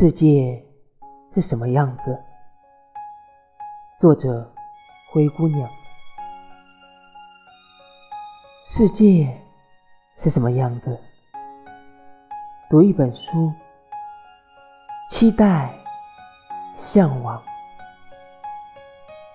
[0.00, 0.64] 世界
[1.34, 2.16] 是什么样子？
[3.98, 4.48] 作者：
[5.10, 5.68] 灰姑娘。
[8.68, 9.36] 世界
[10.16, 10.96] 是什么样子？
[12.70, 13.52] 读一本书，
[15.10, 15.74] 期待、
[16.76, 17.42] 向往，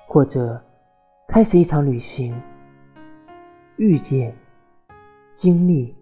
[0.08, 0.64] 或者
[1.28, 2.42] 开始一场旅行，
[3.76, 4.34] 遇见、
[5.36, 5.94] 经历，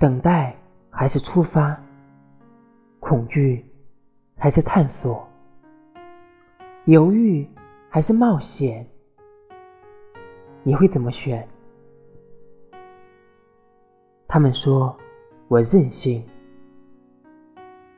[0.00, 0.56] 等待
[0.90, 1.80] 还是出发？
[3.08, 3.64] 恐惧
[4.36, 5.26] 还是探索？
[6.84, 7.48] 犹豫
[7.88, 8.86] 还是冒险？
[10.62, 11.48] 你会怎么选？
[14.26, 14.94] 他们说
[15.48, 16.22] 我任性，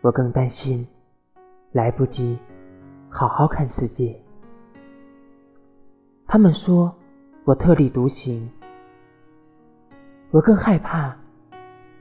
[0.01, 0.87] 我更担心
[1.73, 2.39] 来不及
[3.09, 4.17] 好好看世界。
[6.29, 6.95] 他们说
[7.43, 8.49] 我特立独行，
[10.31, 11.17] 我更害怕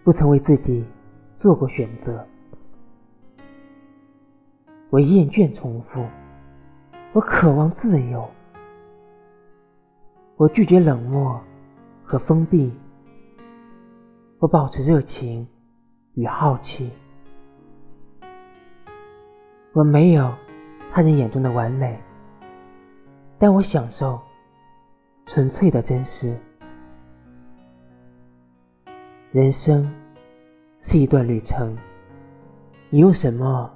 [0.03, 0.85] 不曾为自己
[1.39, 2.23] 做过选择。
[4.91, 6.03] 我厌倦重复，
[7.13, 8.27] 我渴望自由，
[10.35, 11.39] 我拒绝冷漠
[12.03, 12.73] 和封闭，
[14.39, 15.47] 我保持热情
[16.15, 16.91] 与好奇。
[19.73, 20.33] 我没有
[20.91, 22.01] 他人眼中的完美，
[23.37, 24.19] 但我享受
[25.27, 26.35] 纯粹的真实。
[29.31, 29.87] 人生
[30.81, 31.77] 是一段旅程，
[32.89, 33.71] 你用什么？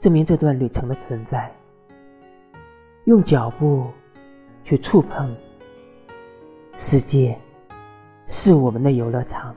[0.00, 1.52] 证明这段旅程的存在，
[3.04, 3.86] 用脚步
[4.64, 5.36] 去触碰
[6.74, 7.38] 世界，
[8.26, 9.54] 是我们的游乐场。